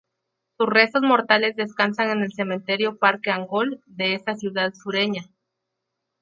[0.57, 5.29] Sus restos mortales descansan en el Cementerio Parque Angol, de esa ciudad sureña.